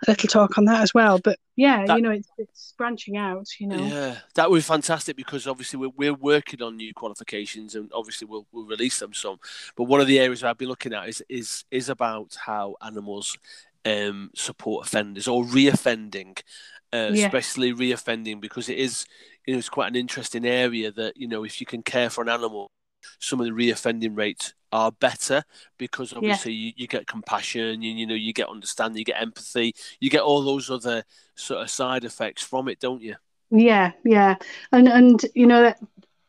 a 0.06 0.12
little 0.12 0.28
talk 0.28 0.58
on 0.58 0.66
that 0.66 0.82
as 0.82 0.94
well. 0.94 1.20
But 1.24 1.38
yeah, 1.56 1.86
that, 1.88 1.98
you 1.98 2.02
know, 2.02 2.12
it's, 2.12 2.30
it's 2.38 2.74
branching 2.78 3.18
out. 3.18 3.29
You 3.60 3.68
know, 3.68 3.78
yeah, 3.78 4.18
that 4.36 4.50
would 4.50 4.58
be 4.58 4.62
fantastic 4.62 5.16
because 5.16 5.48
obviously 5.48 5.80
we're, 5.80 5.92
we're 5.96 6.14
working 6.14 6.62
on 6.62 6.78
new 6.78 6.94
qualifications 6.94 7.76
and 7.76 7.92
obviously 7.94 8.28
we'll 8.28 8.48
we'll 8.52 8.66
release 8.66 9.00
them 9.00 9.14
some. 9.14 9.40
But 9.76 9.86
one 9.86 10.02
of 10.02 10.08
the 10.08 10.20
areas 10.20 10.44
I've 10.44 10.58
been 10.58 10.70
looking 10.70 10.94
at 10.94 11.10
is 11.10 11.24
is 11.30 11.66
is 11.72 11.90
about 11.90 12.36
how 12.46 12.76
animals 12.82 13.38
um, 13.86 14.32
support 14.36 14.88
offenders 14.88 15.28
or 15.28 15.44
reoffending, 15.44 16.42
uh, 16.94 17.12
yeah. 17.14 17.26
especially 17.26 17.74
reoffending 17.74 18.42
because 18.42 18.70
it 18.70 18.78
is 18.78 19.06
you 19.46 19.54
know 19.54 19.60
it's 19.60 19.70
quite 19.70 19.88
an 19.88 19.96
interesting 19.96 20.46
area 20.46 20.92
that 20.92 21.18
you 21.18 21.28
know 21.28 21.44
if 21.44 21.60
you 21.60 21.66
can 21.66 21.82
care 21.82 22.10
for 22.10 22.22
an 22.22 22.30
animal, 22.30 22.72
some 23.20 23.40
of 23.40 23.46
the 23.46 23.52
reoffending 23.52 24.18
rates 24.18 24.54
are 24.72 24.92
better 24.92 25.44
because 25.78 26.14
obviously 26.14 26.54
yeah. 26.54 26.68
you, 26.68 26.74
you, 26.78 26.88
get 26.88 27.08
compassion, 27.08 27.82
you, 27.82 27.94
you 27.94 28.06
know 28.06 28.14
you 28.14 28.34
get 28.34 28.50
understanding, 28.50 29.00
you 29.00 29.06
get 29.06 29.22
empathy, 29.22 29.74
you 30.00 30.10
get 30.10 30.22
all 30.22 30.44
those 30.44 30.70
other 30.70 31.04
sort 31.36 31.62
of 31.62 31.70
side 31.70 32.04
effects 32.04 32.44
from 32.44 32.68
it, 32.68 32.80
don't 32.80 33.02
you? 33.02 33.16
Yeah, 33.52 33.94
yeah, 34.06 34.36
and 34.72 34.88
and 34.88 35.26
you 35.34 35.48
know 35.48 35.64
that 35.64 35.80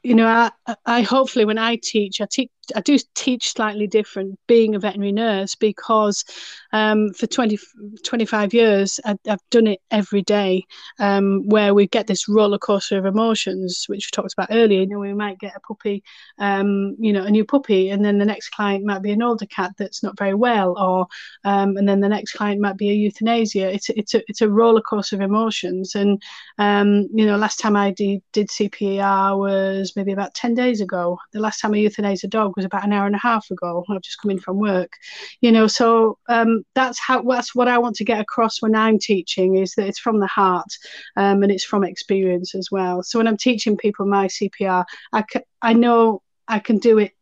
you 0.03 0.15
know, 0.15 0.27
I, 0.27 0.75
I 0.87 1.03
hopefully 1.03 1.45
when 1.45 1.59
I 1.59 1.77
teach, 1.77 2.21
I 2.21 2.27
teach, 2.31 2.50
I 2.75 2.81
do 2.81 2.97
teach 3.14 3.52
slightly 3.52 3.87
different 3.87 4.38
being 4.47 4.75
a 4.75 4.79
veterinary 4.79 5.12
nurse 5.12 5.55
because 5.55 6.25
um, 6.73 7.12
for 7.14 7.26
20, 7.26 7.59
25 8.05 8.55
years 8.55 9.00
I, 9.05 9.17
have 9.26 9.40
done 9.50 9.67
it 9.67 9.81
every 9.90 10.23
day 10.23 10.64
um, 10.99 11.49
where 11.49 11.75
we 11.75 11.88
get 11.88 12.07
this 12.07 12.29
roller 12.29 12.59
coaster 12.59 12.97
of 12.99 13.07
emotions, 13.07 13.85
which 13.88 14.07
we 14.07 14.17
talked 14.17 14.33
about 14.33 14.49
earlier. 14.50 14.81
You 14.81 14.87
know, 14.87 14.99
we 15.00 15.14
might 15.14 15.38
get 15.38 15.57
a 15.57 15.61
puppy, 15.61 16.02
um, 16.38 16.97
you 16.99 17.12
know, 17.12 17.25
a 17.25 17.31
new 17.31 17.45
puppy, 17.45 17.90
and 17.90 18.05
then 18.05 18.19
the 18.19 18.25
next 18.25 18.50
client 18.50 18.85
might 18.85 19.02
be 19.02 19.12
an 19.12 19.23
older 19.23 19.47
cat 19.47 19.73
that's 19.76 20.02
not 20.02 20.19
very 20.19 20.35
well, 20.35 20.79
or 20.79 21.07
um, 21.45 21.76
and 21.76 21.88
then 21.88 22.00
the 22.00 22.09
next 22.09 22.33
client 22.33 22.61
might 22.61 22.76
be 22.76 22.90
a 22.90 22.95
euthanasia. 22.95 23.73
It's 23.73 23.90
it's 23.90 24.14
a 24.14 24.23
it's 24.29 24.40
a 24.40 24.49
roller 24.49 24.83
coaster 24.83 25.17
of 25.17 25.23
emotions, 25.23 25.95
and 25.95 26.23
um, 26.59 27.09
you 27.12 27.26
know, 27.26 27.37
last 27.37 27.59
time 27.59 27.76
I 27.76 27.90
did 27.90 28.23
did 28.33 28.49
CPR 28.49 29.37
was 29.38 29.90
was 29.90 29.97
maybe 29.97 30.12
about 30.12 30.35
10 30.35 30.55
days 30.55 30.81
ago. 30.81 31.19
The 31.33 31.40
last 31.40 31.61
time 31.61 31.75
I 31.75 31.79
euthanized 31.79 32.25
a 32.25 32.29
dog 32.29 32.50
was 32.57 32.64
about 32.64 32.85
an 32.85 32.92
hour 32.92 33.07
and 33.07 33.14
a 33.14 33.19
half 33.19 33.50
ago. 33.50 33.85
I've 33.88 34.02
just 34.02 34.21
come 34.21 34.30
in 34.30 34.38
from 34.38 34.59
work. 34.59 34.92
You 35.40 35.52
know, 35.52 35.66
so 35.66 36.19
um, 36.28 36.64
that's 36.75 36.99
how 36.99 37.23
that's 37.23 37.54
what 37.54 37.69
I 37.69 37.78
want 37.78 37.97
to 37.97 38.04
get 38.04 38.21
across 38.21 38.62
when 38.62 38.75
I'm 38.75 38.99
teaching 38.99 39.57
is 39.57 39.75
that 39.75 39.87
it's 39.87 39.99
from 39.99 40.21
the 40.21 40.26
heart 40.26 40.69
um, 41.16 41.42
and 41.42 41.52
it's 41.52 41.64
from 41.64 41.85
experience 41.85 42.54
as 42.54 42.69
well. 42.71 43.02
So 43.02 43.19
when 43.19 43.26
I'm 43.26 43.37
teaching 43.37 43.76
people 43.76 44.07
my 44.07 44.26
CPR, 44.26 44.85
I, 45.12 45.25
c- 45.30 45.45
I 45.62 45.73
know 45.73 46.23
I 46.49 46.59
can 46.59 46.78
do 46.78 46.99
it 46.99 47.12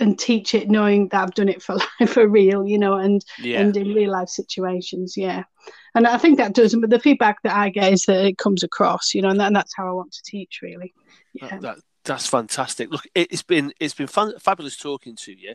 and 0.00 0.18
teach 0.18 0.54
it 0.54 0.70
knowing 0.70 1.08
that 1.08 1.22
I've 1.22 1.34
done 1.34 1.48
it 1.48 1.62
for 1.62 1.76
life 2.00 2.10
for 2.10 2.26
real, 2.28 2.66
you 2.66 2.78
know, 2.78 2.94
and 2.94 3.24
yeah. 3.40 3.60
and 3.60 3.76
in 3.76 3.94
real 3.94 4.12
life 4.12 4.28
situations, 4.28 5.16
yeah. 5.16 5.44
And 5.94 6.06
I 6.06 6.18
think 6.18 6.38
that 6.38 6.54
does. 6.54 6.74
But 6.74 6.90
the 6.90 7.00
feedback 7.00 7.42
that 7.42 7.56
I 7.56 7.70
get 7.70 7.92
is 7.92 8.04
that 8.04 8.24
it 8.24 8.38
comes 8.38 8.62
across, 8.62 9.14
you 9.14 9.22
know, 9.22 9.30
and, 9.30 9.40
that, 9.40 9.48
and 9.48 9.56
that's 9.56 9.74
how 9.76 9.88
I 9.88 9.92
want 9.92 10.12
to 10.12 10.22
teach, 10.24 10.60
really. 10.62 10.94
Yeah. 11.34 11.48
That, 11.48 11.60
that, 11.62 11.76
that's 12.08 12.26
fantastic. 12.26 12.90
Look, 12.90 13.06
it's 13.14 13.42
been 13.42 13.72
it's 13.78 13.94
been 13.94 14.06
fun, 14.06 14.38
fabulous 14.38 14.76
talking 14.76 15.14
to 15.16 15.32
you. 15.32 15.54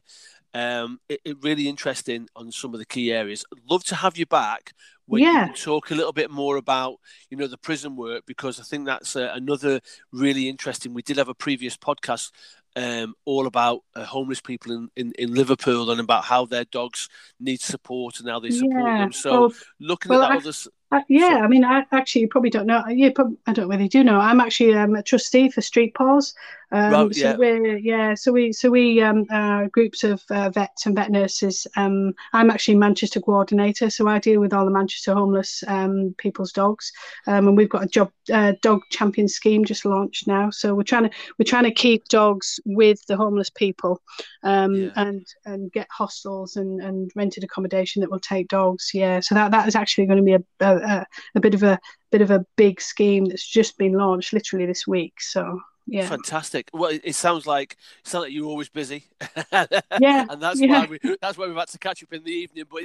Um, 0.54 1.00
it, 1.10 1.20
it, 1.26 1.38
really 1.42 1.68
interesting 1.68 2.28
on 2.36 2.52
some 2.52 2.74
of 2.76 2.80
the 2.80 2.86
key 2.86 3.12
areas. 3.12 3.44
I'd 3.52 3.70
love 3.70 3.84
to 3.86 3.96
have 3.96 4.18
you 4.18 4.28
back 4.28 4.74
when 5.08 5.24
yeah. 5.24 5.48
you 5.48 5.54
talk 5.56 5.90
a 5.90 5.96
little 5.96 6.14
bit 6.14 6.30
more 6.30 6.58
about 6.58 6.98
you 7.32 7.38
know 7.38 7.48
the 7.48 7.58
prison 7.58 7.96
work 7.96 8.24
because 8.28 8.60
I 8.60 8.64
think 8.64 8.86
that's 8.86 9.16
uh, 9.16 9.32
another 9.34 9.82
really 10.12 10.48
interesting. 10.48 10.94
We 10.94 11.02
did 11.02 11.18
have 11.18 11.28
a 11.28 11.34
previous 11.34 11.76
podcast 11.76 12.32
um, 12.76 13.16
all 13.26 13.48
about 13.48 13.82
uh, 13.96 14.06
homeless 14.06 14.42
people 14.42 14.72
in, 14.72 14.90
in, 14.96 15.14
in, 15.18 15.34
Liverpool 15.34 15.92
and 15.92 16.00
about 16.00 16.24
how 16.24 16.46
their 16.46 16.66
dogs 16.66 17.08
need 17.40 17.62
support 17.62 18.20
and 18.20 18.30
how 18.30 18.40
they 18.40 18.50
support 18.50 18.86
yeah. 18.86 18.98
them. 19.00 19.12
So 19.12 19.32
well, 19.32 19.54
looking 19.80 20.10
well, 20.10 20.24
at 20.24 20.30
that 20.30 20.34
I, 20.34 20.38
other 20.38 20.54
uh, 20.94 21.02
yeah, 21.08 21.40
I 21.44 21.48
mean, 21.48 21.64
I 21.66 21.86
actually 21.92 22.22
you 22.22 22.28
probably 22.28 22.52
don't 22.52 22.68
know. 22.68 22.86
You 22.88 23.12
probably, 23.12 23.38
I 23.48 23.54
don't 23.54 23.64
know 23.64 23.70
whether 23.70 23.84
you 23.84 23.90
do 23.90 24.04
know. 24.04 24.20
I'm 24.20 24.40
actually 24.40 24.76
um, 24.76 24.96
a 24.96 25.02
trustee 25.02 25.50
for 25.50 25.62
Street 25.62 25.96
Paws. 25.96 26.36
Um, 26.74 26.92
right, 26.92 27.16
so 27.16 27.22
yeah. 27.22 27.36
we're 27.38 27.78
yeah, 27.78 28.16
so 28.16 28.32
we 28.32 28.52
so 28.52 28.72
we 28.72 29.00
um, 29.00 29.26
uh, 29.30 29.66
groups 29.68 30.04
of 30.04 30.24
uh, 30.32 30.50
vets 30.50 30.88
and 30.88 30.96
vet 30.96 31.12
nurses. 31.12 31.68
Um, 31.76 32.14
I'm 32.34 32.50
actually 32.50 32.78
Manchester 32.78 33.22
coordinator, 33.22 33.92
so 33.92 34.08
I 34.08 34.18
deal 34.18 34.40
with 34.40 34.54
all 34.54 34.66
the 34.66 34.72
Manchester 34.72 35.14
homeless 35.14 35.64
um, 35.68 36.16
people's 36.18 36.52
dogs, 36.52 36.92
um, 37.28 37.48
and 37.48 37.56
we've 37.56 37.70
got 37.70 37.84
a 37.84 37.88
job 37.88 38.12
uh, 38.34 38.54
dog 38.64 38.82
champion 38.90 39.28
scheme 39.28 39.64
just 39.64 39.86
launched 39.86 40.26
now. 40.26 40.50
So 40.50 40.74
we're 40.74 40.82
trying 40.82 41.04
to 41.04 41.16
we're 41.38 41.46
trying 41.46 41.66
to 41.66 41.72
keep 41.72 42.06
dogs 42.06 42.60
with 42.66 43.06
the 43.06 43.18
homeless 43.18 43.52
people, 43.52 44.02
um, 44.42 44.74
yeah. 44.74 44.90
and 44.96 45.28
and 45.46 45.72
get 45.72 45.88
hostels 45.92 46.56
and, 46.56 46.82
and 46.82 47.12
rented 47.16 47.44
accommodation 47.44 48.00
that 48.00 48.10
will 48.10 48.20
take 48.20 48.48
dogs. 48.48 48.90
Yeah, 48.96 49.20
so 49.20 49.36
that 49.36 49.52
that 49.52 49.68
is 49.68 49.76
actually 49.76 50.08
going 50.08 50.18
to 50.18 50.24
be 50.24 50.34
a, 50.34 50.44
a, 50.60 51.06
a 51.36 51.40
bit 51.40 51.54
of 51.54 51.62
a 51.62 51.78
bit 52.10 52.22
of 52.22 52.32
a 52.32 52.44
big 52.56 52.82
scheme 52.82 53.26
that's 53.26 53.48
just 53.48 53.78
been 53.78 53.94
launched 53.94 54.34
literally 54.34 54.66
this 54.66 54.88
week. 54.88 55.22
So 55.22 55.60
yeah 55.86 56.08
fantastic 56.08 56.70
well 56.74 56.98
it 57.04 57.14
sounds 57.14 57.46
like 57.46 57.78
it 58.00 58.08
sounds 58.08 58.24
like 58.24 58.32
you're 58.32 58.46
always 58.46 58.70
busy 58.70 59.04
yeah 59.52 60.26
and 60.30 60.42
that's 60.42 60.62
yeah. 60.62 60.80
why 60.80 60.86
we 60.86 61.16
that's 61.22 61.38
why 61.38 61.46
we've 61.46 61.56
had 61.56 61.68
to 61.68 61.78
catch 61.78 62.02
up 62.04 62.14
in 62.14 62.24
the 62.24 62.32
evening 62.32 62.64
but 62.72 62.84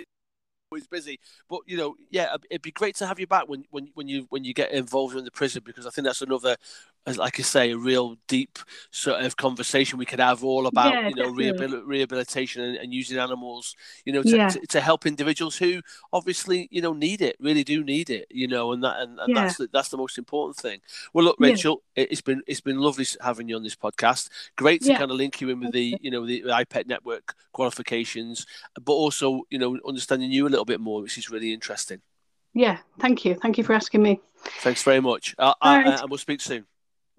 always 0.71 0.87
busy. 0.87 1.19
But 1.49 1.61
you 1.67 1.77
know, 1.77 1.97
yeah, 2.11 2.37
it'd 2.51 2.63
be 2.63 2.71
great 2.71 2.97
to 2.97 3.07
have 3.07 3.19
you 3.19 3.27
back 3.27 3.49
when 3.49 3.65
when 3.71 3.89
when 3.95 4.09
you 4.09 4.27
when 4.31 4.45
you 4.45 4.55
get 4.55 4.73
involved 4.73 5.17
in 5.17 5.25
the 5.25 5.31
prison 5.31 5.63
because 5.65 5.87
I 5.87 5.91
think 5.91 6.07
that's 6.07 6.23
another, 6.23 6.57
like 7.07 7.39
I 7.39 7.43
say, 7.43 7.71
a 7.71 7.77
real 7.77 8.17
deep 8.27 8.59
sort 8.91 9.25
of 9.25 9.37
conversation 9.37 9.99
we 9.99 10.05
could 10.05 10.21
have 10.21 10.45
all 10.45 10.67
about 10.67 10.93
yeah, 10.93 11.09
you 11.09 11.15
know 11.15 11.33
rehabil- 11.33 11.83
rehabilitation 11.87 12.63
and, 12.63 12.77
and, 12.77 12.93
using 12.93 13.19
animals, 13.19 13.75
you 14.05 14.13
know, 14.13 14.23
to, 14.23 14.37
yeah. 14.37 14.49
to, 14.49 14.67
to, 14.67 14.81
help 14.81 15.07
individuals 15.07 15.57
who 15.57 15.81
obviously 16.13 16.69
you 16.71 16.83
know 16.83 16.93
need 16.93 17.23
it, 17.23 17.37
really 17.41 17.65
do 17.65 17.83
need 17.83 18.11
it, 18.11 18.27
you 18.31 18.47
know, 18.47 18.73
and 18.73 18.85
that 18.85 19.01
and, 19.01 19.19
and 19.19 19.35
yeah. 19.35 19.43
that's 19.43 19.57
the, 19.57 19.69
that's 19.73 19.89
the 19.89 19.97
most 19.97 20.19
important 20.19 20.57
thing. 20.57 20.81
Well, 21.13 21.25
look, 21.25 21.37
Rachel, 21.39 21.83
it's 21.95 22.21
been 22.21 22.43
it's 22.47 22.61
been 22.61 22.79
lovely 22.79 23.07
having 23.21 23.49
you 23.49 23.57
on 23.57 23.63
this 23.63 23.77
podcast. 23.77 24.29
Great 24.57 24.83
to 24.83 24.95
kind 24.95 25.11
of 25.11 25.17
link 25.17 25.41
you 25.41 25.49
in 25.51 25.61
with 25.61 25.73
the 25.73 25.97
you 26.01 26.11
know 26.11 26.27
the, 26.27 26.43
IPET 26.43 26.87
network 26.87 27.35
qualifications, 27.53 28.47
but 28.85 28.93
also 28.93 29.43
you 29.51 29.59
know 29.59 29.79
understanding 29.87 30.31
you 30.31 30.47
a 30.47 30.51
little 30.51 30.65
bit 30.65 30.81
more, 30.81 31.03
which 31.03 31.17
is 31.17 31.31
really 31.31 31.53
interesting. 31.53 32.01
Yeah, 32.55 32.79
thank 32.99 33.25
you. 33.25 33.35
Thank 33.37 33.59
you 33.59 33.65
for 33.65 33.73
asking 33.75 34.03
me. 34.03 34.21
Thanks 34.61 34.83
very 34.83 35.01
much. 35.01 35.35
Uh, 35.39 35.55
right. 35.63 35.87
uh, 35.87 35.99
and 36.03 36.11
we'll 36.11 36.19
speak 36.19 36.41
soon. 36.41 36.67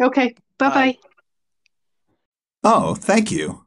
Okay. 0.01 0.35
Bye-bye. 0.57 0.91
Bye. 0.93 0.97
Oh, 2.63 2.95
thank 2.95 3.31
you. 3.31 3.63